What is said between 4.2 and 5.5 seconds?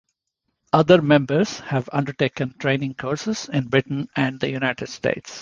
the United States.